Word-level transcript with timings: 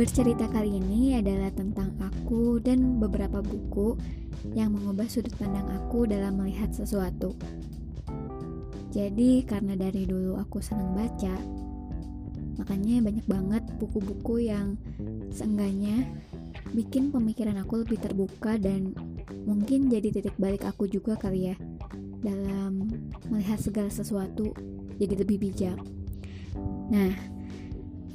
Bercerita 0.00 0.48
kali 0.48 0.80
ini 0.80 1.20
adalah 1.20 1.52
tentang 1.52 1.92
aku 2.00 2.56
dan 2.56 2.96
beberapa 2.96 3.44
buku 3.44 4.00
yang 4.56 4.72
mengubah 4.72 5.04
sudut 5.04 5.36
pandang 5.36 5.68
aku 5.68 6.08
dalam 6.08 6.40
melihat 6.40 6.72
sesuatu. 6.72 7.36
Jadi, 8.96 9.44
karena 9.44 9.76
dari 9.76 10.08
dulu 10.08 10.40
aku 10.40 10.64
senang 10.64 10.96
baca, 10.96 11.36
makanya 12.56 13.12
banyak 13.12 13.26
banget 13.28 13.60
buku-buku 13.76 14.48
yang 14.48 14.80
seenggaknya 15.36 16.08
bikin 16.72 17.12
pemikiran 17.12 17.60
aku 17.60 17.84
lebih 17.84 18.00
terbuka 18.00 18.56
dan 18.56 18.96
mungkin 19.44 19.92
jadi 19.92 20.16
titik 20.16 20.40
balik 20.40 20.64
aku 20.64 20.88
juga 20.88 21.12
kali 21.20 21.52
ya 21.52 21.56
dalam 22.24 22.88
melihat 23.28 23.60
segala 23.60 23.92
sesuatu 23.92 24.48
jadi 24.96 25.12
lebih 25.20 25.44
bijak. 25.44 25.76
Nah, 26.88 27.39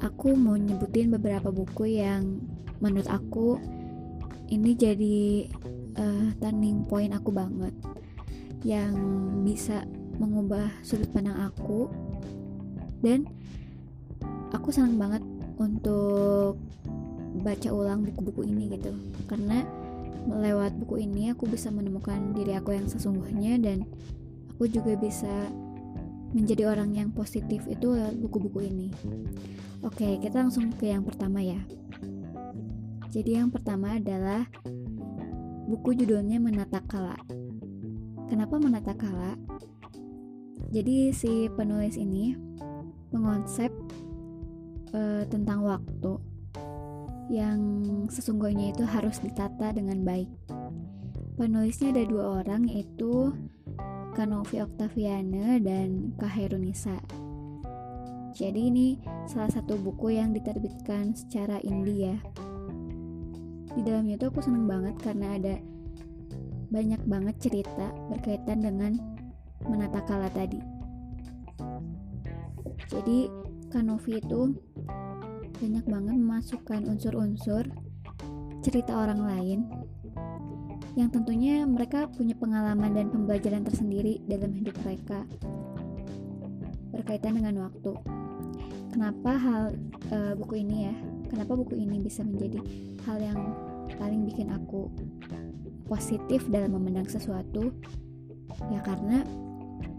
aku 0.04 0.36
mau 0.36 0.58
nyebutin 0.60 1.14
beberapa 1.14 1.52
buku 1.52 2.00
yang 2.00 2.42
menurut 2.84 3.08
aku 3.08 3.60
ini 4.52 4.78
jadi 4.78 5.50
uh, 5.98 6.28
turning 6.42 6.86
point 6.86 7.14
aku 7.14 7.32
banget. 7.34 7.74
Yang 8.66 8.94
bisa 9.46 9.86
mengubah 10.18 10.70
sudut 10.82 11.10
pandang 11.14 11.38
aku. 11.38 11.90
Dan 13.02 13.30
aku 14.50 14.74
senang 14.74 14.98
banget 14.98 15.22
untuk 15.62 16.58
baca 17.42 17.70
ulang 17.70 18.06
buku-buku 18.06 18.48
ini 18.48 18.78
gitu. 18.78 18.94
Karena 19.30 19.62
lewat 20.26 20.74
buku 20.82 21.06
ini 21.06 21.30
aku 21.30 21.46
bisa 21.46 21.70
menemukan 21.70 22.34
diri 22.34 22.58
aku 22.58 22.74
yang 22.74 22.90
sesungguhnya 22.90 23.62
dan 23.62 23.86
aku 24.58 24.66
juga 24.66 24.98
bisa 24.98 25.54
menjadi 26.34 26.72
orang 26.72 26.96
yang 26.96 27.10
positif 27.14 27.62
itu 27.68 27.94
buku-buku 28.18 28.66
ini 28.66 28.88
Oke, 29.86 30.18
kita 30.18 30.42
langsung 30.42 30.74
ke 30.74 30.90
yang 30.90 31.06
pertama 31.06 31.46
ya. 31.46 31.62
Jadi 33.14 33.38
yang 33.38 33.54
pertama 33.54 34.02
adalah 34.02 34.50
buku 35.70 35.94
judulnya 35.94 36.42
Menata 36.42 36.82
Kala. 36.90 37.14
Kenapa 38.26 38.58
Menata 38.58 38.98
Kala? 38.98 39.38
Jadi 40.74 41.14
si 41.14 41.46
penulis 41.54 42.02
ini 42.02 42.34
mengonsep 43.14 43.70
uh, 44.98 45.22
tentang 45.30 45.62
waktu 45.62 46.18
yang 47.30 47.62
sesungguhnya 48.10 48.74
itu 48.74 48.90
harus 48.90 49.22
ditata 49.22 49.70
dengan 49.70 50.02
baik. 50.02 50.34
Penulisnya 51.38 51.94
ada 51.94 52.10
dua 52.10 52.42
orang 52.42 52.66
yaitu 52.66 53.38
Kanovi 54.16 54.64
Octaviana 54.64 55.60
dan 55.60 56.16
Kaherunisa. 56.16 56.96
Jadi 58.32 58.72
ini 58.72 58.88
salah 59.28 59.52
satu 59.52 59.76
buku 59.76 60.16
yang 60.16 60.32
diterbitkan 60.32 61.12
secara 61.12 61.60
indie 61.60 62.16
ya. 62.16 62.18
Di 63.76 63.84
dalamnya 63.84 64.16
tuh 64.16 64.32
aku 64.32 64.40
seneng 64.40 64.72
banget 64.72 64.96
karena 65.04 65.36
ada 65.36 65.56
banyak 66.72 67.04
banget 67.04 67.36
cerita 67.44 67.92
berkaitan 68.08 68.64
dengan 68.64 68.96
menata 69.68 70.00
kala 70.08 70.32
tadi. 70.32 70.64
Jadi 72.88 73.28
Kanovi 73.68 74.24
itu 74.24 74.56
banyak 75.60 75.86
banget 75.92 76.16
memasukkan 76.16 76.88
unsur-unsur 76.88 77.68
cerita 78.64 78.96
orang 78.96 79.28
lain 79.28 79.60
yang 80.96 81.12
tentunya 81.12 81.68
mereka 81.68 82.08
punya 82.08 82.32
pengalaman 82.40 82.96
dan 82.96 83.12
pembelajaran 83.12 83.68
tersendiri 83.68 84.24
dalam 84.32 84.56
hidup 84.56 84.76
mereka 84.88 85.28
berkaitan 86.96 87.36
dengan 87.36 87.68
waktu. 87.68 87.92
Kenapa 88.96 89.32
hal 89.36 89.64
uh, 90.16 90.34
buku 90.40 90.64
ini 90.64 90.88
ya? 90.88 90.96
Kenapa 91.28 91.60
buku 91.60 91.76
ini 91.76 92.00
bisa 92.00 92.24
menjadi 92.24 92.64
hal 93.04 93.20
yang 93.20 93.40
paling 94.00 94.24
bikin 94.24 94.48
aku 94.56 94.88
positif 95.92 96.48
dalam 96.48 96.72
memandang 96.72 97.12
sesuatu? 97.12 97.76
Ya 98.72 98.80
karena 98.80 99.28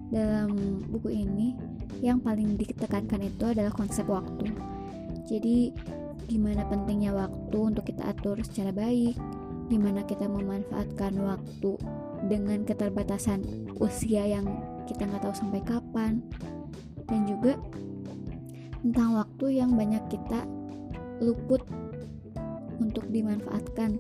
dalam 0.09 0.81
buku 0.89 1.13
ini 1.13 1.53
yang 2.01 2.25
paling 2.25 2.57
ditekankan 2.57 3.21
itu 3.21 3.45
adalah 3.53 3.69
konsep 3.77 4.09
waktu. 4.09 4.49
Jadi 5.29 5.77
gimana 6.25 6.65
pentingnya 6.65 7.13
waktu 7.13 7.59
untuk 7.61 7.85
kita 7.85 8.17
atur 8.17 8.41
secara 8.41 8.73
baik 8.73 9.15
gimana 9.67 10.07
kita 10.07 10.31
memanfaatkan 10.31 11.19
waktu 11.19 11.75
dengan 12.27 12.63
keterbatasan 12.63 13.69
usia 13.79 14.25
yang 14.27 14.47
kita 14.87 15.07
nggak 15.07 15.23
tahu 15.27 15.35
sampai 15.35 15.61
kapan. 15.67 16.23
Dan 17.07 17.27
juga 17.27 17.55
tentang 18.83 19.19
waktu 19.19 19.63
yang 19.63 19.75
banyak 19.79 20.03
kita 20.11 20.43
luput 21.23 21.63
untuk 22.83 23.07
dimanfaatkan 23.11 23.99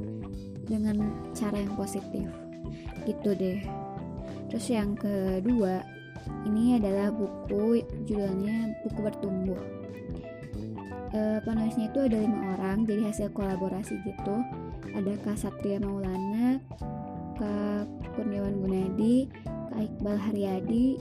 dengan 0.66 1.14
cara 1.34 1.62
yang 1.62 1.74
positif. 1.78 2.26
Gitu 3.06 3.30
deh. 3.34 3.62
Terus 4.50 4.66
yang 4.70 4.98
kedua 4.98 5.82
ini 6.46 6.78
adalah 6.78 7.14
buku 7.14 7.82
judulnya 8.06 8.74
buku 8.82 8.98
bertumbuh. 8.98 9.60
E, 11.14 11.38
penulisnya 11.46 11.86
itu 11.86 11.98
ada 12.02 12.18
lima 12.18 12.58
orang 12.58 12.82
jadi 12.82 13.10
hasil 13.10 13.30
kolaborasi 13.30 13.94
gitu 14.02 14.36
ada 14.96 15.12
Kak 15.20 15.36
Satria 15.36 15.76
Maulana 15.76 16.56
Kak 17.36 17.84
Kurniawan 18.16 18.64
Gunadi 18.64 19.28
Kak 19.44 19.80
Iqbal 19.84 20.16
Haryadi 20.16 20.96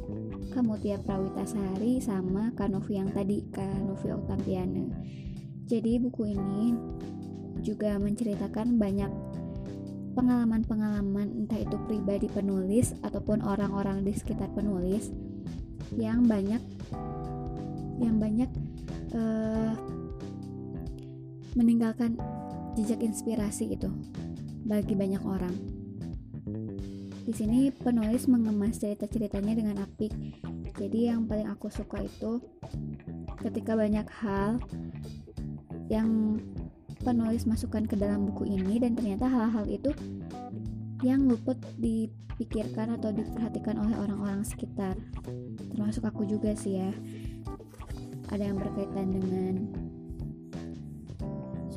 Kamutia 0.52 1.00
Prawitasari 1.00 2.04
sama 2.04 2.52
Kanovi 2.60 3.00
yang 3.00 3.10
tadi 3.16 3.48
Kanovi 3.56 4.12
Octaviana 4.12 4.92
jadi 5.66 5.98
buku 6.04 6.36
ini 6.36 6.76
juga 7.64 7.96
menceritakan 7.98 8.76
banyak 8.76 9.10
pengalaman-pengalaman 10.16 11.44
entah 11.44 11.60
itu 11.60 11.76
pribadi 11.88 12.28
penulis 12.32 12.96
ataupun 13.04 13.44
orang-orang 13.44 14.04
di 14.04 14.16
sekitar 14.16 14.52
penulis 14.56 15.12
yang 15.96 16.28
banyak 16.28 16.60
yang 18.00 18.20
banyak 18.20 18.52
uh, 19.16 19.72
meninggalkan 21.56 22.20
jejak 22.76 23.02
inspirasi 23.02 23.80
itu 23.80 23.90
bagi 24.68 24.94
banyak 24.94 25.24
orang. 25.24 25.56
Di 27.26 27.34
sini 27.34 27.74
penulis 27.74 28.30
mengemas 28.30 28.78
cerita-ceritanya 28.78 29.58
dengan 29.58 29.82
apik. 29.82 30.14
Jadi 30.78 31.10
yang 31.10 31.26
paling 31.26 31.50
aku 31.50 31.74
suka 31.74 32.04
itu 32.04 32.38
ketika 33.42 33.74
banyak 33.74 34.06
hal 34.22 34.62
yang 35.90 36.38
penulis 37.02 37.46
masukkan 37.50 37.86
ke 37.86 37.98
dalam 37.98 38.30
buku 38.30 38.50
ini 38.50 38.82
dan 38.82 38.98
ternyata 38.98 39.26
hal-hal 39.30 39.66
itu 39.70 39.90
yang 41.02 41.26
luput 41.30 41.58
dipikirkan 41.78 42.98
atau 42.98 43.14
diperhatikan 43.14 43.78
oleh 43.78 43.98
orang-orang 43.98 44.42
sekitar. 44.46 44.98
Termasuk 45.74 46.06
aku 46.06 46.30
juga 46.30 46.54
sih 46.58 46.82
ya. 46.82 46.92
Ada 48.34 48.54
yang 48.54 48.58
berkaitan 48.58 49.08
dengan 49.14 49.54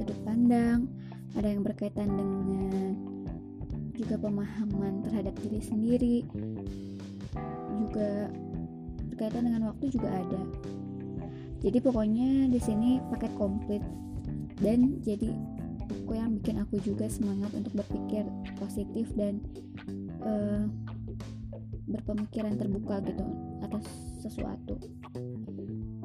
sudut 0.09 0.25
pandang, 0.25 0.89
ada 1.37 1.53
yang 1.53 1.61
berkaitan 1.61 2.09
dengan 2.09 2.97
juga 3.93 4.17
pemahaman 4.17 5.05
terhadap 5.05 5.37
diri 5.45 5.61
sendiri 5.61 6.17
juga 7.77 8.33
berkaitan 9.13 9.53
dengan 9.53 9.69
waktu 9.69 9.93
juga 9.93 10.09
ada. 10.09 10.41
Jadi 11.61 11.85
pokoknya 11.85 12.49
di 12.49 12.57
sini 12.57 13.05
paket 13.13 13.37
komplit. 13.37 13.85
Dan 14.57 14.97
jadi 15.05 15.29
buku 15.85 16.17
yang 16.17 16.41
bikin 16.41 16.57
aku 16.57 16.81
juga 16.81 17.05
semangat 17.13 17.53
untuk 17.53 17.77
berpikir 17.85 18.25
positif 18.57 19.13
dan 19.13 19.45
uh, 20.25 20.65
berpemikiran 21.85 22.57
terbuka 22.57 23.05
gitu 23.05 23.29
atas 23.61 23.85
sesuatu. 24.25 24.81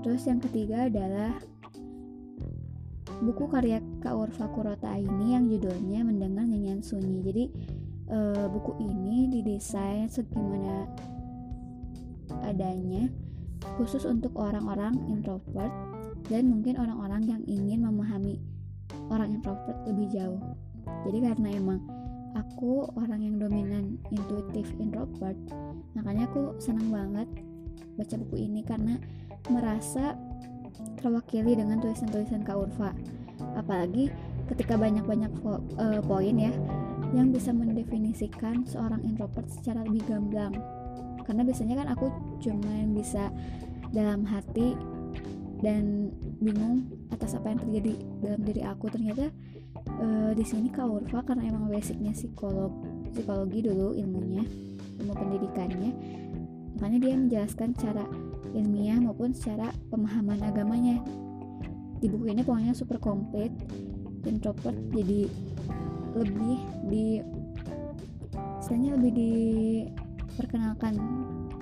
Terus 0.04 0.28
yang 0.28 0.44
ketiga 0.44 0.92
adalah 0.92 1.40
buku 3.24 3.48
karya 3.48 3.80
Kak 4.04 4.20
Urfa 4.20 4.52
Kurota 4.52 4.92
ini 5.00 5.32
yang 5.32 5.48
judulnya 5.48 6.04
Mendengar 6.04 6.44
Nyanyian 6.44 6.84
Sunyi 6.84 7.24
jadi 7.24 7.44
uh, 8.12 8.52
buku 8.52 8.84
ini 8.84 9.32
didesain 9.32 10.12
segimana 10.12 10.92
adanya 12.44 13.08
khusus 13.80 14.04
untuk 14.04 14.36
orang-orang 14.36 15.00
introvert 15.08 15.72
dan 16.28 16.52
mungkin 16.52 16.76
orang-orang 16.76 17.24
yang 17.24 17.42
ingin 17.48 17.88
memahami 17.88 18.44
orang 19.08 19.40
introvert 19.40 19.80
lebih 19.88 20.12
jauh. 20.12 20.40
Jadi 21.08 21.18
karena 21.24 21.48
emang 21.56 21.80
aku 22.36 22.88
orang 23.00 23.24
yang 23.24 23.36
dominan 23.40 24.00
intuitif 24.12 24.68
introvert, 24.80 25.36
makanya 25.96 26.28
aku 26.28 26.60
senang 26.60 26.92
banget 26.92 27.28
baca 27.96 28.16
buku 28.20 28.36
ini 28.52 28.68
karena 28.68 29.00
merasa 29.48 30.16
terwakili 31.00 31.56
dengan 31.56 31.80
tulisan-tulisan 31.80 32.44
Kak 32.44 32.58
Urfa. 32.58 32.92
Apalagi 33.56 34.10
ketika 34.52 34.76
banyak-banyak 34.76 35.32
uh, 35.46 36.02
poin 36.04 36.36
ya 36.36 36.52
yang 37.14 37.30
bisa 37.30 37.54
mendefinisikan 37.54 38.66
seorang 38.66 39.00
introvert 39.06 39.48
secara 39.48 39.86
lebih 39.86 40.04
gamblang. 40.10 40.54
Karena 41.24 41.46
biasanya 41.46 41.86
kan 41.86 41.88
aku 41.94 42.08
cuma 42.44 42.74
bisa 42.92 43.32
dalam 43.94 44.26
hati 44.28 44.76
dan 45.64 46.12
bingung 46.44 46.92
atas 47.14 47.40
apa 47.40 47.56
yang 47.56 47.60
terjadi 47.64 47.94
dalam 48.20 48.42
diri 48.44 48.62
aku. 48.68 48.92
Ternyata 48.92 49.32
uh, 50.04 50.32
di 50.36 50.44
sini 50.44 50.68
Kak 50.74 50.90
Urfa 50.90 51.24
karena 51.24 51.48
emang 51.48 51.72
basicnya 51.72 52.12
psikolog 52.12 52.74
psikologi 53.14 53.64
dulu 53.64 53.96
ilmunya 53.96 54.44
ilmu 55.00 55.14
pendidikannya. 55.16 55.92
Makanya 56.82 57.00
dia 57.00 57.14
menjelaskan 57.16 57.70
cara 57.78 58.04
ilmiah 58.52 59.00
maupun 59.00 59.32
secara 59.32 59.72
pemahaman 59.88 60.42
agamanya 60.44 61.00
di 62.04 62.12
buku 62.12 62.36
ini 62.36 62.44
pokoknya 62.44 62.76
super 62.76 63.00
komplit 63.00 63.56
introvert 64.28 64.76
jadi 64.92 65.32
lebih 66.20 66.60
di 66.92 67.24
istilahnya 68.60 69.00
lebih 69.00 69.12
diperkenalkan 69.16 71.00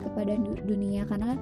kepada 0.02 0.34
dunia. 0.66 1.06
Karena 1.06 1.38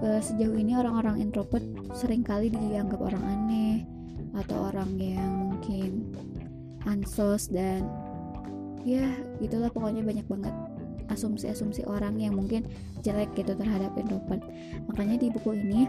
uh, 0.00 0.20
sejauh 0.20 0.56
ini 0.56 0.72
orang-orang 0.80 1.20
introvert 1.20 1.64
sering 1.92 2.24
kali 2.24 2.48
dianggap 2.48 3.04
orang 3.04 3.20
aneh 3.20 3.84
atau 4.32 4.72
orang 4.72 4.96
yang 4.96 5.52
mungkin 5.52 6.08
ansos 6.88 7.52
dan 7.52 7.84
ya 8.82 9.12
gitulah 9.38 9.68
pokoknya 9.68 10.02
banyak 10.02 10.26
banget 10.26 10.54
asumsi-asumsi 11.12 11.84
orang 11.84 12.16
yang 12.16 12.32
mungkin 12.32 12.64
jelek 13.04 13.28
gitu 13.36 13.52
terhadap 13.52 13.92
introvert. 14.00 14.40
Makanya 14.88 15.20
di 15.20 15.28
buku 15.28 15.52
ini 15.52 15.84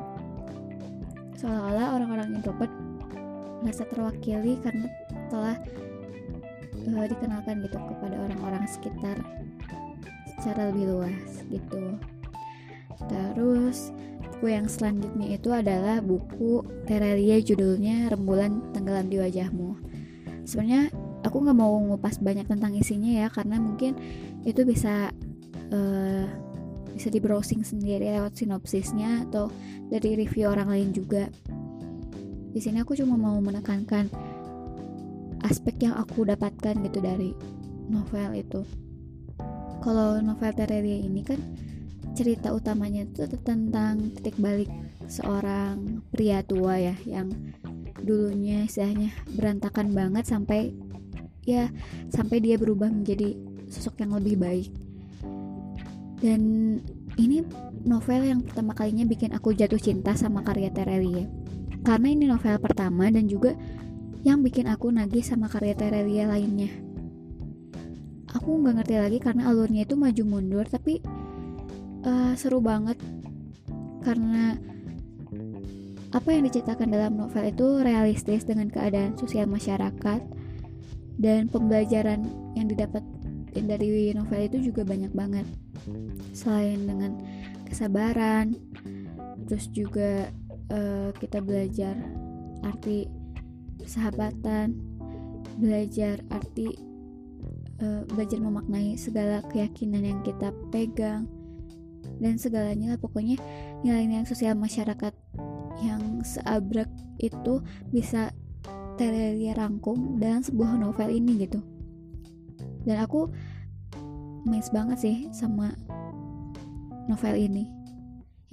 seolah-olah 1.44 2.00
orang-orang 2.00 2.40
introvert 2.40 2.72
merasa 3.60 3.84
terwakili 3.92 4.56
karena 4.64 4.88
telah 5.28 5.60
uh, 6.88 7.06
dikenalkan 7.12 7.60
gitu 7.68 7.76
kepada 7.76 8.16
orang-orang 8.16 8.64
sekitar 8.72 9.20
secara 10.40 10.72
lebih 10.72 10.96
luas 10.96 11.44
gitu 11.52 12.00
Terus 13.10 13.92
buku 14.24 14.46
yang 14.52 14.68
selanjutnya 14.68 15.36
itu 15.36 15.50
adalah 15.52 16.00
buku 16.00 16.64
Terelia 16.88 17.40
judulnya 17.40 18.12
Rembulan 18.12 18.74
Tenggelam 18.76 19.08
di 19.12 19.18
Wajahmu. 19.20 19.80
Sebenarnya 20.44 20.92
aku 21.24 21.40
nggak 21.40 21.58
mau 21.58 21.72
ngupas 21.80 22.20
banyak 22.20 22.48
tentang 22.48 22.76
isinya 22.76 23.24
ya 23.24 23.28
karena 23.32 23.60
mungkin 23.60 23.96
itu 24.44 24.68
bisa 24.68 25.12
uh, 25.72 26.26
bisa 26.94 27.10
di 27.10 27.18
browsing 27.18 27.66
sendiri 27.66 28.14
lewat 28.14 28.38
sinopsisnya 28.38 29.26
atau 29.30 29.50
dari 29.90 30.14
review 30.18 30.50
orang 30.50 30.70
lain 30.70 30.90
juga. 30.94 31.28
Di 32.54 32.62
sini 32.62 32.86
aku 32.86 32.94
cuma 32.94 33.18
mau 33.18 33.38
menekankan 33.42 34.14
aspek 35.42 35.90
yang 35.90 35.98
aku 35.98 36.24
dapatkan 36.24 36.78
gitu 36.86 37.02
dari 37.02 37.34
novel 37.90 38.38
itu. 38.38 38.62
Kalau 39.84 40.22
novel 40.24 40.54
Terelia 40.56 41.04
ini 41.04 41.22
kan 41.26 41.42
cerita 42.14 42.54
utamanya 42.54 43.10
itu 43.10 43.26
tentang 43.42 44.14
titik 44.14 44.38
balik 44.38 44.70
seorang 45.10 46.06
pria 46.14 46.46
tua 46.46 46.78
ya 46.78 46.96
yang 47.10 47.34
dulunya 48.06 48.70
istilahnya 48.70 49.10
berantakan 49.34 49.92
banget 49.92 50.30
sampai 50.30 50.78
ya 51.44 51.74
sampai 52.14 52.38
dia 52.40 52.56
berubah 52.56 52.88
menjadi 52.88 53.34
sosok 53.68 54.06
yang 54.06 54.14
lebih 54.16 54.38
baik 54.40 54.70
dan 56.24 56.42
ini 57.20 57.44
novel 57.84 58.24
yang 58.24 58.40
pertama 58.48 58.72
kalinya 58.72 59.04
bikin 59.04 59.36
aku 59.36 59.52
jatuh 59.52 59.78
cinta 59.78 60.16
sama 60.16 60.40
karya 60.40 60.72
Terelie 60.72 61.28
karena 61.84 62.08
ini 62.16 62.32
novel 62.32 62.56
pertama 62.64 63.12
dan 63.12 63.28
juga 63.28 63.60
yang 64.24 64.40
bikin 64.40 64.72
aku 64.72 64.88
nagih 64.88 65.20
sama 65.20 65.52
karya 65.52 65.76
Terelie 65.76 66.24
lainnya. 66.24 66.72
Aku 68.32 68.56
nggak 68.56 68.82
ngerti 68.82 68.96
lagi 68.96 69.18
karena 69.20 69.52
alurnya 69.52 69.84
itu 69.84 70.00
maju 70.00 70.24
mundur 70.24 70.64
tapi 70.64 71.04
uh, 72.08 72.32
seru 72.40 72.64
banget. 72.64 72.96
Karena 74.00 74.56
apa 76.16 76.30
yang 76.32 76.48
diceritakan 76.48 76.88
dalam 76.88 77.20
novel 77.20 77.52
itu 77.52 77.68
realistis 77.84 78.48
dengan 78.48 78.72
keadaan 78.72 79.20
sosial 79.20 79.52
masyarakat 79.52 80.24
dan 81.20 81.52
pembelajaran 81.52 82.24
yang 82.56 82.72
didapat 82.72 83.04
dari 83.54 84.16
novel 84.16 84.40
itu 84.40 84.72
juga 84.72 84.88
banyak 84.88 85.12
banget 85.14 85.46
selain 86.32 86.80
dengan 86.84 87.12
kesabaran 87.68 88.56
terus 89.48 89.68
juga 89.72 90.32
uh, 90.72 91.12
kita 91.20 91.44
belajar 91.44 91.96
arti 92.64 93.08
sahabatan 93.84 94.80
belajar 95.60 96.24
arti 96.32 96.74
uh, 97.84 98.04
belajar 98.10 98.40
memaknai 98.40 98.96
segala 98.96 99.44
keyakinan 99.52 100.04
yang 100.04 100.20
kita 100.24 100.56
pegang 100.72 101.28
dan 102.22 102.40
segalanya 102.40 102.96
lah. 102.96 103.00
Pokoknya 103.00 103.40
nilai-nilai 103.82 104.28
sosial 104.28 104.56
masyarakat 104.56 105.14
yang 105.82 106.24
seabrek 106.24 106.90
itu 107.20 107.60
bisa 107.90 108.32
Terelia 108.94 109.58
rangkum 109.58 110.22
dalam 110.22 110.46
sebuah 110.46 110.78
novel 110.78 111.10
ini 111.10 111.50
gitu. 111.50 111.60
Dan 112.86 113.02
aku 113.02 113.34
amazed 114.44 114.72
banget 114.76 114.98
sih 115.00 115.16
sama 115.32 115.72
novel 117.08 117.36
ini. 117.36 117.68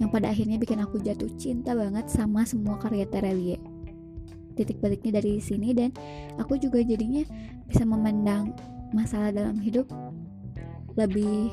Yang 0.01 0.09
pada 0.17 0.27
akhirnya 0.33 0.57
bikin 0.57 0.81
aku 0.81 0.97
jatuh 0.97 1.29
cinta 1.37 1.77
banget 1.77 2.09
sama 2.09 2.41
semua 2.43 2.81
karya 2.81 3.05
Terelie. 3.05 3.61
Titik 4.57 4.81
baliknya 4.81 5.21
dari 5.21 5.37
sini 5.39 5.71
dan 5.71 5.93
aku 6.41 6.57
juga 6.57 6.81
jadinya 6.81 7.23
bisa 7.69 7.85
memandang 7.85 8.51
masalah 8.91 9.31
dalam 9.31 9.55
hidup 9.61 9.87
lebih 10.99 11.47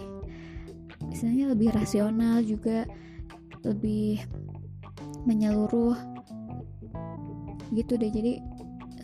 istilahnya 1.14 1.54
lebih 1.54 1.70
rasional 1.70 2.42
juga 2.42 2.82
lebih 3.62 4.18
menyeluruh 5.28 5.94
gitu 7.76 7.94
deh. 8.00 8.10
Jadi 8.10 8.42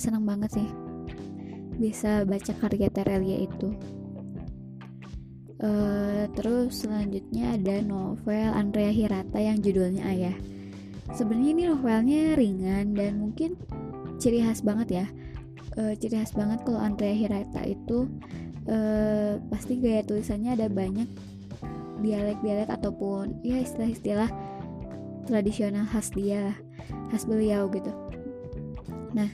senang 0.00 0.26
banget 0.26 0.58
sih 0.58 0.68
bisa 1.78 2.22
baca 2.26 2.52
karya 2.58 2.88
Terelia 2.90 3.44
itu 3.44 3.74
uh, 5.64 6.28
terus 6.36 6.84
selanjutnya 6.84 7.56
ada 7.56 7.80
novel 7.80 8.52
Andrea 8.52 8.92
Hirata 8.92 9.40
yang 9.40 9.64
judulnya 9.64 10.04
Ayah. 10.04 10.36
Sebenarnya 11.16 11.50
ini 11.56 11.62
novelnya 11.68 12.22
ringan 12.36 12.92
dan 12.92 13.20
mungkin 13.20 13.56
ciri 14.20 14.44
khas 14.44 14.60
banget 14.60 14.88
ya. 15.04 15.06
Uh, 15.74 15.96
ciri 15.96 16.20
khas 16.20 16.36
banget 16.36 16.60
kalau 16.62 16.78
Andrea 16.78 17.16
Hirata 17.16 17.64
itu 17.64 18.06
uh, 18.68 19.40
pasti 19.48 19.80
gaya 19.80 20.04
tulisannya 20.04 20.54
ada 20.54 20.68
banyak 20.68 21.08
dialek-dialek 22.04 22.68
ataupun 22.68 23.40
ya 23.40 23.64
istilah-istilah 23.64 24.28
tradisional 25.24 25.88
khas 25.88 26.12
dia 26.12 26.52
khas 27.08 27.24
beliau 27.24 27.72
gitu. 27.72 27.88
Nah 29.16 29.30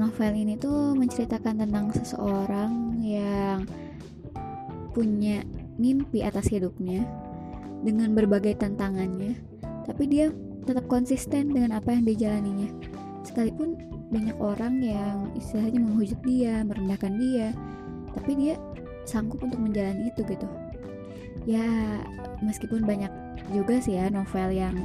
novel 0.00 0.32
ini 0.32 0.56
tuh 0.56 0.96
menceritakan 0.96 1.60
tentang 1.60 1.92
seseorang 1.92 3.04
yang 3.04 3.68
punya 4.98 5.46
mimpi 5.78 6.26
atas 6.26 6.50
hidupnya 6.50 7.06
dengan 7.86 8.18
berbagai 8.18 8.58
tantangannya 8.58 9.38
tapi 9.86 10.10
dia 10.10 10.34
tetap 10.66 10.90
konsisten 10.90 11.54
dengan 11.54 11.78
apa 11.78 11.94
yang 11.94 12.04
dijalaninya. 12.04 12.68
Sekalipun 13.22 13.78
banyak 14.10 14.36
orang 14.42 14.82
yang 14.82 15.30
istilahnya 15.38 15.80
menghujat 15.80 16.20
dia 16.26 16.60
merendahkan 16.66 17.14
dia 17.16 17.54
tapi 18.12 18.34
dia 18.34 18.54
sanggup 19.06 19.38
untuk 19.40 19.62
menjalani 19.62 20.10
itu 20.10 20.26
gitu. 20.26 20.48
Ya 21.46 21.64
meskipun 22.42 22.82
banyak 22.82 23.08
juga 23.54 23.80
sih 23.80 23.96
ya 23.96 24.12
novel 24.12 24.52
yang 24.52 24.76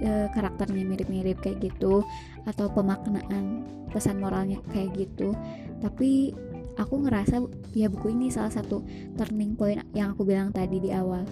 e, 0.00 0.30
karakternya 0.32 0.86
mirip-mirip 0.86 1.42
kayak 1.44 1.60
gitu 1.60 2.00
atau 2.48 2.72
pemaknaan 2.72 3.68
pesan 3.92 4.20
moralnya 4.20 4.60
kayak 4.72 4.92
gitu 4.96 5.32
tapi 5.80 6.32
aku 6.78 6.94
ngerasa 7.04 7.42
ya 7.74 7.90
buku 7.90 8.14
ini 8.14 8.30
salah 8.30 8.54
satu 8.54 8.86
turning 9.18 9.58
point 9.58 9.82
yang 9.92 10.14
aku 10.14 10.22
bilang 10.22 10.54
tadi 10.54 10.78
di 10.78 10.94
awal. 10.94 11.26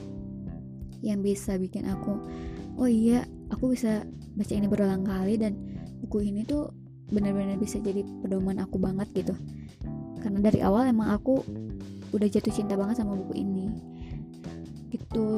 Yang 1.01 1.19
bisa 1.23 1.55
bikin 1.57 1.87
aku 1.87 2.19
oh 2.77 2.91
iya 2.91 3.25
aku 3.49 3.73
bisa 3.73 4.05
baca 4.37 4.53
ini 4.53 4.69
berulang 4.69 5.07
kali 5.07 5.41
dan 5.41 5.57
buku 6.05 6.29
ini 6.29 6.45
tuh 6.45 6.75
benar-benar 7.09 7.57
bisa 7.57 7.81
jadi 7.81 8.05
pedoman 8.21 8.61
aku 8.61 8.77
banget 8.77 9.09
gitu. 9.15 9.35
Karena 10.21 10.43
dari 10.43 10.61
awal 10.61 10.91
emang 10.91 11.15
aku 11.15 11.41
udah 12.11 12.29
jatuh 12.29 12.53
cinta 12.53 12.75
banget 12.75 13.01
sama 13.01 13.15
buku 13.15 13.39
ini. 13.39 13.71
Gitu. 14.91 15.29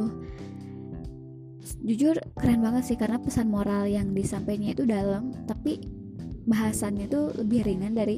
Jujur 1.84 2.16
keren 2.34 2.64
banget 2.64 2.90
sih 2.90 2.98
karena 2.98 3.20
pesan 3.20 3.52
moral 3.52 3.86
yang 3.86 4.16
disampaikannya 4.16 4.72
itu 4.74 4.88
dalam 4.88 5.30
tapi 5.44 5.78
bahasannya 6.48 7.06
itu 7.06 7.20
lebih 7.36 7.60
ringan 7.68 7.92
dari 7.92 8.16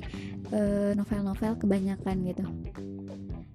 novel-novel 0.99 1.53
uh, 1.55 1.59
kebanyakan 1.59 2.17
gitu. 2.27 2.45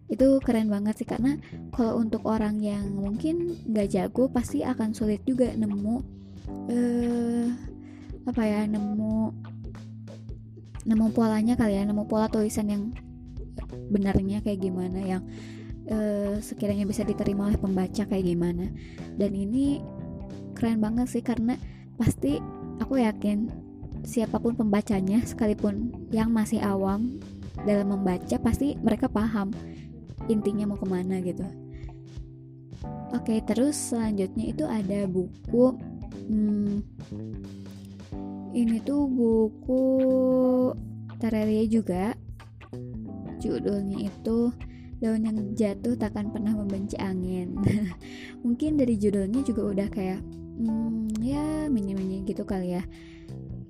Itu 0.07 0.39
keren 0.39 0.71
banget 0.71 1.03
sih 1.03 1.07
karena 1.07 1.35
kalau 1.75 1.99
untuk 1.99 2.23
orang 2.23 2.61
yang 2.63 2.93
mungkin 2.95 3.57
nggak 3.67 3.91
jago 3.91 4.31
pasti 4.31 4.63
akan 4.63 4.95
sulit 4.95 5.21
juga 5.27 5.51
nemu 5.51 5.95
uh, 6.71 7.47
apa 8.25 8.41
ya 8.41 8.65
nemu 8.65 9.33
nemu 10.85 11.05
polanya 11.11 11.57
kali 11.57 11.77
ya 11.77 11.83
nemu 11.83 12.05
pola 12.05 12.29
tulisan 12.29 12.69
yang 12.69 12.83
benarnya 13.89 14.41
kayak 14.45 14.61
gimana 14.61 14.99
yang 15.01 15.23
uh, 15.89 16.37
sekiranya 16.39 16.85
bisa 16.85 17.01
diterima 17.01 17.49
oleh 17.49 17.59
pembaca 17.59 18.05
kayak 18.05 18.25
gimana. 18.25 18.69
Dan 19.17 19.33
ini 19.33 19.81
keren 20.55 20.79
banget 20.79 21.11
sih 21.11 21.23
karena 21.25 21.57
pasti 21.99 22.39
aku 22.79 23.01
yakin 23.01 23.64
siapa 24.05 24.37
pun 24.37 24.53
pembacanya 24.53 25.21
sekalipun 25.25 25.91
yang 26.13 26.29
masih 26.29 26.61
awam 26.61 27.17
dalam 27.65 27.91
membaca 27.91 28.37
pasti 28.39 28.77
mereka 28.79 29.09
paham 29.09 29.49
intinya 30.29 30.69
mau 30.69 30.77
ke 30.77 30.87
mana 30.87 31.21
gitu. 31.21 31.45
Oke 33.13 33.41
terus 33.45 33.75
selanjutnya 33.75 34.45
itu 34.49 34.63
ada 34.65 35.09
buku 35.09 35.73
hmm, 36.29 36.85
ini 38.53 38.77
tuh 38.85 39.09
buku 39.09 39.83
Terelia 41.19 41.65
juga. 41.65 42.13
Judulnya 43.39 44.09
itu 44.09 44.51
daun 44.99 45.21
yang 45.21 45.37
jatuh 45.53 45.93
takkan 45.95 46.31
pernah 46.31 46.55
membenci 46.55 46.97
angin. 46.97 47.55
Mungkin 48.45 48.77
dari 48.77 48.95
judulnya 48.99 49.41
juga 49.43 49.61
udah 49.69 49.87
kayak 49.91 50.19
hmm, 50.59 51.19
ya 51.23 51.67
mini-mini 51.71 52.23
gitu 52.27 52.43
kali 52.43 52.77
ya 52.79 52.83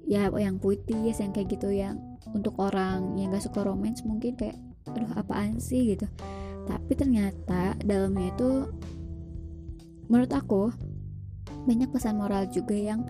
ya 0.05 0.29
yang 0.29 0.62
puitis 0.62 1.17
yang 1.17 1.33
kayak 1.33 1.50
gitu 1.57 1.74
yang 1.74 1.97
untuk 2.33 2.57
orang 2.62 3.17
yang 3.17 3.33
gak 3.33 3.45
suka 3.45 3.65
romance 3.65 4.05
mungkin 4.05 4.38
kayak 4.38 4.57
aduh 4.85 5.09
apaan 5.17 5.57
sih? 5.57 5.97
gitu. 5.97 6.05
Tapi 6.65 6.91
ternyata 6.97 7.77
dalamnya 7.81 8.33
itu 8.33 8.50
menurut 10.09 10.31
aku 10.33 10.69
banyak 11.65 11.89
pesan 11.89 12.21
moral 12.21 12.45
juga 12.50 12.77
yang 12.77 13.09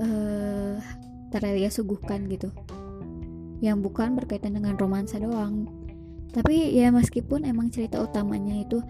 uh, 0.00 0.76
Terelia 1.28 1.68
suguhkan 1.68 2.24
gitu. 2.32 2.48
Yang 3.60 3.92
bukan 3.92 4.16
berkaitan 4.16 4.56
dengan 4.56 4.76
romansa 4.80 5.20
doang. 5.20 5.68
Tapi 6.32 6.72
ya 6.72 6.88
meskipun 6.88 7.44
emang 7.44 7.68
cerita 7.68 8.00
utamanya 8.00 8.56
itu 8.56 8.80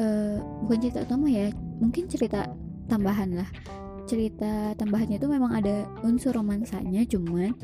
uh, 0.00 0.36
bukan 0.64 0.78
cerita 0.80 1.04
utama 1.04 1.28
ya 1.28 1.52
mungkin 1.82 2.08
cerita 2.08 2.48
tambahan 2.88 3.36
lah 3.36 3.48
cerita 4.06 4.74
tambahannya 4.76 5.16
itu 5.16 5.28
memang 5.30 5.54
ada 5.56 5.86
unsur 6.02 6.34
romansanya 6.34 7.06
cuman 7.06 7.54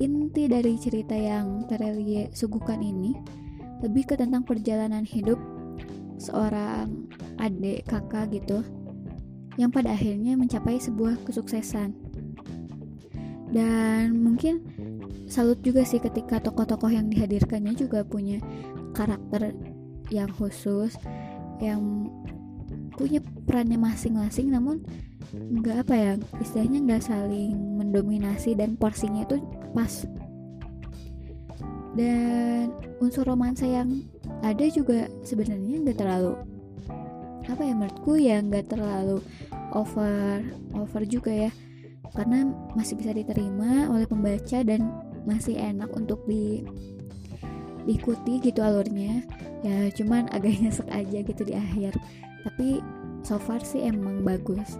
inti 0.00 0.48
dari 0.48 0.76
cerita 0.80 1.14
yang 1.14 1.68
Terelie 1.68 2.32
suguhkan 2.32 2.80
ini 2.80 3.14
lebih 3.82 4.08
ke 4.08 4.14
tentang 4.14 4.46
perjalanan 4.46 5.02
hidup 5.02 5.36
seorang 6.16 7.10
adik 7.42 7.82
kakak 7.90 8.30
gitu 8.30 8.62
yang 9.60 9.68
pada 9.68 9.92
akhirnya 9.92 10.38
mencapai 10.38 10.80
sebuah 10.80 11.20
kesuksesan. 11.28 11.92
Dan 13.52 14.16
mungkin 14.16 14.64
salut 15.28 15.60
juga 15.60 15.84
sih 15.84 16.00
ketika 16.00 16.40
tokoh-tokoh 16.40 16.88
yang 16.88 17.12
dihadirkannya 17.12 17.76
juga 17.76 18.00
punya 18.00 18.40
karakter 18.96 19.52
yang 20.08 20.32
khusus, 20.32 20.96
yang 21.60 22.08
punya 22.96 23.20
perannya 23.44 23.76
masing-masing 23.76 24.48
namun 24.48 24.80
nggak 25.32 25.76
apa 25.86 25.94
ya 25.94 26.12
istilahnya 26.42 26.78
nggak 26.84 27.02
saling 27.02 27.54
mendominasi 27.78 28.52
dan 28.58 28.76
porsinya 28.76 29.24
itu 29.24 29.40
pas. 29.72 30.04
Dan 31.92 32.72
unsur 33.04 33.28
romansa 33.28 33.68
yang 33.68 34.04
ada 34.40 34.64
juga 34.72 35.08
sebenarnya 35.22 35.84
nggak 35.84 35.98
terlalu 36.00 36.34
apa 37.42 37.62
ya 37.66 37.74
menurutku 37.74 38.12
ya 38.16 38.38
nggak 38.38 38.70
terlalu 38.70 39.18
over 39.72 40.40
over 40.76 41.02
juga 41.08 41.48
ya. 41.48 41.50
Karena 42.12 42.44
masih 42.76 43.00
bisa 43.00 43.16
diterima 43.16 43.88
oleh 43.88 44.04
pembaca 44.04 44.60
dan 44.60 44.84
masih 45.24 45.56
enak 45.56 45.88
untuk 45.96 46.20
di 46.28 46.60
diikuti 47.88 48.40
gitu 48.40 48.60
alurnya. 48.60 49.24
Ya 49.64 49.88
cuman 49.96 50.28
agak 50.32 50.56
nyesek 50.60 50.88
aja 50.92 51.18
gitu 51.24 51.42
di 51.44 51.56
akhir. 51.56 51.96
Tapi 52.42 52.82
so 53.22 53.38
far 53.38 53.62
sih 53.62 53.86
emang 53.86 54.26
bagus 54.26 54.76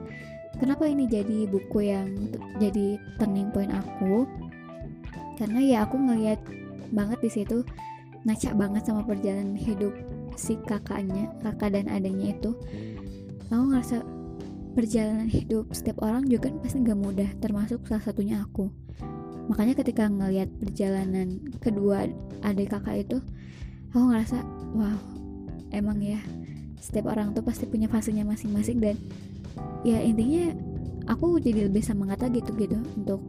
kenapa 0.63 0.87
ini 0.87 1.11
jadi 1.11 1.51
buku 1.51 1.91
yang 1.91 2.07
jadi 2.63 2.95
turning 3.19 3.51
point 3.51 3.75
aku? 3.75 4.31
Karena 5.35 5.59
ya 5.59 5.79
aku 5.83 5.99
ngeliat 5.99 6.39
banget 6.95 7.19
di 7.19 7.31
situ 7.35 7.67
ngaca 8.23 8.55
banget 8.55 8.87
sama 8.87 9.03
perjalanan 9.03 9.59
hidup 9.59 9.91
si 10.39 10.55
kakaknya 10.63 11.27
kakak 11.43 11.75
dan 11.75 11.91
adanya 11.91 12.31
itu. 12.31 12.55
Aku 13.51 13.75
ngerasa 13.75 14.07
perjalanan 14.79 15.27
hidup 15.27 15.67
setiap 15.75 15.99
orang 15.99 16.31
juga 16.31 16.47
kan 16.47 16.63
pasti 16.63 16.79
gak 16.87 16.97
mudah 16.97 17.31
termasuk 17.43 17.83
salah 17.91 18.07
satunya 18.07 18.39
aku. 18.47 18.71
Makanya 19.51 19.75
ketika 19.83 20.07
ngelihat 20.07 20.47
perjalanan 20.63 21.43
kedua 21.59 22.07
adik 22.47 22.71
kakak 22.71 23.11
itu 23.11 23.19
aku 23.91 24.15
ngerasa 24.15 24.39
wow 24.79 24.97
emang 25.75 25.99
ya 25.99 26.23
setiap 26.79 27.11
orang 27.11 27.35
tuh 27.35 27.43
pasti 27.43 27.67
punya 27.67 27.91
fasenya 27.91 28.23
masing-masing 28.23 28.79
dan 28.79 28.97
ya 29.83 29.99
intinya 30.03 30.55
aku 31.11 31.43
jadi 31.43 31.67
lebih 31.67 31.83
semangat 31.83 32.23
lagi 32.23 32.39
gitu 32.43 32.55
gitu 32.59 32.79
untuk 32.97 33.21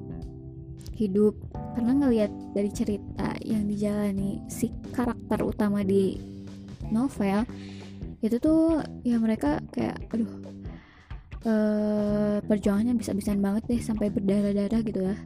hidup. 0.93 1.33
Karena 1.73 1.91
ngelihat 1.97 2.31
dari 2.53 2.69
cerita 2.69 3.33
yang 3.41 3.65
dijalani 3.65 4.41
si 4.45 4.69
karakter 4.93 5.41
utama 5.41 5.81
di 5.81 6.17
novel 6.93 7.45
itu 8.23 8.39
tuh 8.39 8.79
ya 9.03 9.19
mereka 9.19 9.59
kayak 9.73 9.99
aduh 10.13 10.31
uh, 11.43 12.37
perjuangannya 12.45 12.95
bisa-bisaan 12.95 13.43
banget 13.43 13.67
deh 13.67 13.81
sampai 13.83 14.13
berdarah-darah 14.13 14.81
gitu 14.85 15.01
ya. 15.03 15.17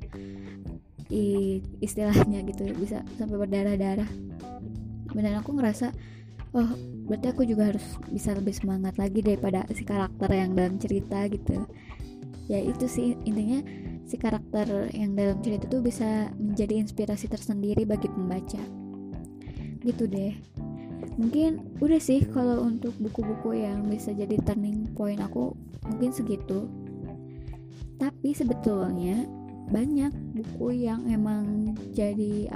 I, 1.08 1.60
istilahnya 1.80 2.44
gitu 2.44 2.68
bisa 2.76 3.04
sampai 3.16 3.36
berdarah-darah. 3.40 4.10
Dan 5.16 5.34
aku 5.40 5.56
ngerasa 5.56 5.96
oh 6.58 6.70
berarti 7.06 7.28
aku 7.30 7.44
juga 7.46 7.70
harus 7.70 7.86
bisa 8.10 8.34
lebih 8.34 8.58
semangat 8.58 8.98
lagi 8.98 9.22
daripada 9.22 9.64
si 9.72 9.86
karakter 9.86 10.28
yang 10.34 10.58
dalam 10.58 10.82
cerita 10.82 11.30
gitu. 11.30 11.64
Ya 12.50 12.60
itu 12.60 12.90
sih. 12.90 13.14
Intinya 13.24 13.62
si 14.10 14.18
karakter 14.18 14.90
yang 14.96 15.14
dalam 15.14 15.40
cerita 15.46 15.70
tuh 15.70 15.86
bisa 15.86 16.34
menjadi 16.36 16.82
inspirasi 16.82 17.30
tersendiri 17.30 17.86
bagi 17.86 18.10
pembaca. 18.10 18.60
Gitu 19.86 20.04
deh. 20.10 20.34
Mungkin 21.18 21.82
udah 21.82 22.02
sih 22.02 22.26
kalau 22.30 22.66
untuk 22.66 22.94
buku-buku 22.98 23.62
yang 23.62 23.86
bisa 23.90 24.14
jadi 24.14 24.38
turning 24.42 24.90
point 24.98 25.22
aku 25.22 25.54
mungkin 25.86 26.10
segitu. 26.10 26.66
Tapi 27.98 28.34
sebetulnya 28.34 29.26
banyak 29.68 30.12
buku 30.32 30.88
yang 30.88 31.04
emang 31.12 31.76
jadi 31.92 32.52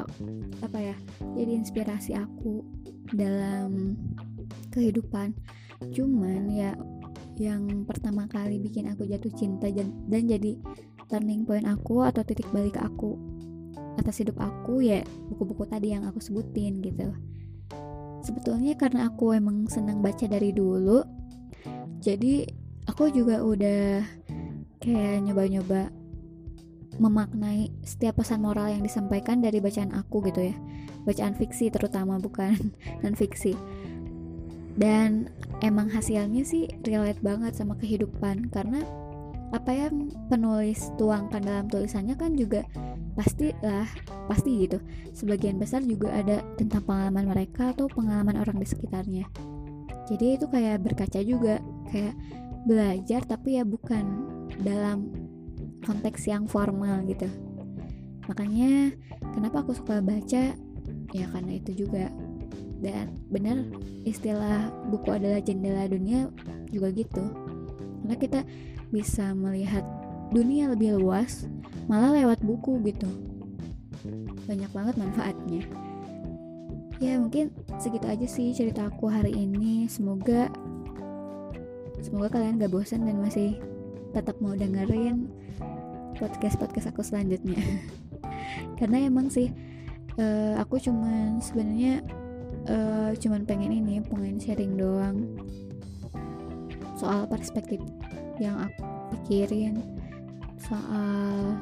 apa 0.64 0.78
ya 0.80 0.96
jadi 1.36 1.52
inspirasi 1.60 2.16
aku 2.16 2.64
dalam 3.12 4.00
kehidupan. 4.72 5.36
Cuman 5.92 6.48
ya 6.52 6.78
yang 7.36 7.84
pertama 7.90 8.30
kali 8.30 8.62
bikin 8.62 8.88
aku 8.92 9.08
jatuh 9.10 9.34
cinta 9.34 9.68
dan, 9.72 9.92
jadi 10.08 10.56
turning 11.10 11.44
point 11.44 11.66
aku 11.68 12.06
atau 12.06 12.22
titik 12.24 12.48
balik 12.54 12.78
aku 12.78 13.18
atas 14.00 14.24
hidup 14.24 14.40
aku 14.40 14.80
ya 14.80 15.04
buku-buku 15.28 15.68
tadi 15.68 15.92
yang 15.92 16.08
aku 16.08 16.24
sebutin 16.24 16.80
gitu. 16.80 17.12
Sebetulnya 18.22 18.78
karena 18.78 19.10
aku 19.10 19.34
emang 19.34 19.66
senang 19.66 20.00
baca 20.00 20.30
dari 20.30 20.54
dulu 20.54 21.02
jadi 22.02 22.50
aku 22.90 23.14
juga 23.14 23.46
udah 23.46 24.02
kayak 24.82 25.26
nyoba-nyoba 25.26 26.01
memaknai 27.00 27.72
setiap 27.86 28.20
pesan 28.20 28.44
moral 28.44 28.74
yang 28.74 28.84
disampaikan 28.84 29.40
dari 29.40 29.64
bacaan 29.64 29.96
aku 29.96 30.26
gitu 30.28 30.52
ya. 30.52 30.56
Bacaan 31.08 31.38
fiksi 31.38 31.72
terutama 31.72 32.20
bukan 32.20 32.58
non 33.06 33.16
fiksi. 33.16 33.56
Dan 34.76 35.30
emang 35.62 35.92
hasilnya 35.92 36.44
sih 36.48 36.68
relate 36.84 37.20
banget 37.20 37.54
sama 37.56 37.76
kehidupan 37.78 38.50
karena 38.50 38.84
apa 39.52 39.76
yang 39.76 40.08
penulis 40.32 40.96
tuangkan 40.96 41.44
dalam 41.44 41.68
tulisannya 41.68 42.16
kan 42.16 42.40
juga 42.40 42.64
pasti 43.16 43.52
lah 43.60 43.88
pasti 44.32 44.68
gitu. 44.68 44.80
Sebagian 45.12 45.60
besar 45.60 45.84
juga 45.84 46.16
ada 46.16 46.40
tentang 46.56 46.88
pengalaman 46.88 47.28
mereka 47.28 47.76
atau 47.76 47.92
pengalaman 47.92 48.40
orang 48.40 48.58
di 48.60 48.68
sekitarnya. 48.68 49.28
Jadi 50.08 50.40
itu 50.40 50.48
kayak 50.48 50.84
berkaca 50.84 51.20
juga 51.20 51.60
kayak 51.92 52.16
belajar 52.64 53.22
tapi 53.28 53.60
ya 53.60 53.64
bukan 53.68 54.04
dalam 54.64 55.12
konteks 55.86 56.30
yang 56.30 56.46
formal 56.46 57.02
gitu. 57.06 57.28
Makanya 58.30 58.94
kenapa 59.34 59.66
aku 59.66 59.76
suka 59.76 60.00
baca? 60.00 60.54
Ya 61.12 61.26
karena 61.34 61.52
itu 61.58 61.86
juga. 61.86 62.10
Dan 62.82 63.14
benar 63.30 63.62
istilah 64.10 64.74
buku 64.90 65.14
adalah 65.14 65.38
jendela 65.42 65.86
dunia 65.86 66.30
juga 66.74 66.90
gitu. 66.94 67.22
Karena 68.02 68.16
kita 68.18 68.42
bisa 68.90 69.38
melihat 69.38 69.86
dunia 70.34 70.72
lebih 70.72 70.98
luas 70.98 71.46
malah 71.86 72.16
lewat 72.16 72.42
buku 72.42 72.82
gitu. 72.88 73.10
Banyak 74.50 74.72
banget 74.74 74.96
manfaatnya. 74.98 75.62
Ya 77.02 77.18
mungkin 77.18 77.50
segitu 77.82 78.06
aja 78.06 78.28
sih 78.30 78.54
cerita 78.54 78.90
aku 78.90 79.10
hari 79.10 79.34
ini. 79.34 79.86
Semoga 79.90 80.50
semoga 82.02 82.34
kalian 82.34 82.58
gak 82.58 82.74
bosan 82.74 83.06
dan 83.06 83.22
masih 83.22 83.62
tetap 84.12 84.38
mau 84.42 84.58
dengerin 84.58 85.30
podcast 86.18 86.58
podcast 86.60 86.88
aku 86.92 87.02
selanjutnya. 87.02 87.58
Karena 88.80 89.02
emang 89.06 89.30
sih 89.30 89.50
uh, 90.18 90.56
aku 90.60 90.78
cuman 90.82 91.40
sebenarnya 91.42 92.04
uh, 92.68 93.12
cuman 93.18 93.48
pengen 93.48 93.72
ini 93.72 94.02
pengen 94.06 94.38
sharing 94.38 94.78
doang 94.78 95.38
soal 97.00 97.26
perspektif 97.26 97.82
yang 98.38 98.58
aku 98.70 98.86
pikirin 99.18 99.82
soal 100.62 101.58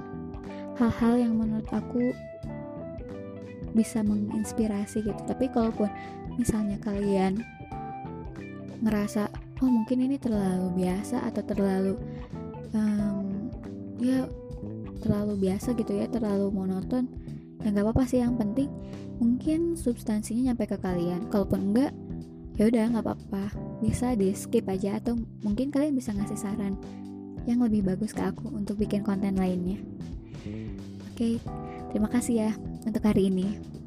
hal-hal 0.75 1.13
yang 1.15 1.33
menurut 1.35 1.67
aku 1.71 2.11
bisa 3.71 4.01
menginspirasi 4.01 5.05
gitu. 5.05 5.21
Tapi 5.27 5.47
kalaupun 5.51 5.87
misalnya 6.35 6.79
kalian 6.81 7.43
ngerasa 8.79 9.27
oh 9.59 9.69
mungkin 9.69 10.07
ini 10.07 10.15
terlalu 10.15 10.71
biasa 10.83 11.27
atau 11.27 11.43
terlalu 11.43 11.93
um, 12.71 13.28
ya 13.99 14.27
terlalu 14.99 15.49
biasa 15.49 15.75
gitu 15.75 15.95
ya 15.95 16.07
terlalu 16.11 16.51
monoton. 16.51 17.07
Ya 17.59 17.75
nggak 17.75 17.91
apa-apa 17.91 18.03
sih 18.07 18.23
yang 18.23 18.39
penting 18.39 18.71
mungkin 19.19 19.75
substansinya 19.75 20.51
nyampe 20.51 20.67
ke 20.67 20.77
kalian. 20.79 21.27
Kalaupun 21.27 21.71
enggak 21.71 21.91
ya 22.59 22.67
udah 22.67 22.83
nggak 22.95 23.05
apa-apa. 23.05 23.43
Bisa 23.79 24.15
di 24.15 24.31
skip 24.35 24.67
aja 24.67 24.99
atau 24.99 25.15
mungkin 25.43 25.71
kalian 25.71 25.95
bisa 25.95 26.11
ngasih 26.11 26.39
saran 26.39 26.75
yang 27.47 27.63
lebih 27.63 27.87
bagus 27.87 28.11
ke 28.11 28.23
aku 28.23 28.51
untuk 28.51 28.79
bikin 28.79 29.03
konten 29.03 29.39
lainnya. 29.39 29.79
Oke 31.11 31.39
terima 31.91 32.07
kasih 32.07 32.35
ya 32.47 32.51
untuk 32.87 33.03
hari 33.03 33.27
ini 33.27 33.78